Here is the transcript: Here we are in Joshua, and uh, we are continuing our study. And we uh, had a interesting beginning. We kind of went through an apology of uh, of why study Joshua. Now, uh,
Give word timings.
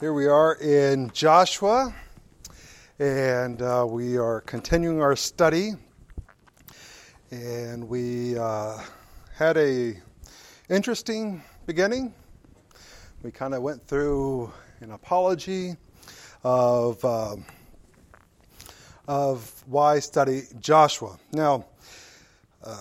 Here 0.00 0.12
we 0.12 0.26
are 0.26 0.56
in 0.56 1.08
Joshua, 1.12 1.94
and 2.98 3.62
uh, 3.62 3.86
we 3.88 4.18
are 4.18 4.40
continuing 4.40 5.00
our 5.00 5.14
study. 5.14 5.74
And 7.30 7.88
we 7.88 8.36
uh, 8.36 8.80
had 9.36 9.56
a 9.56 9.96
interesting 10.68 11.44
beginning. 11.66 12.12
We 13.22 13.30
kind 13.30 13.54
of 13.54 13.62
went 13.62 13.86
through 13.86 14.52
an 14.80 14.90
apology 14.90 15.76
of 16.42 17.02
uh, 17.04 17.36
of 19.06 19.62
why 19.66 20.00
study 20.00 20.42
Joshua. 20.58 21.16
Now, 21.30 21.66
uh, 22.64 22.76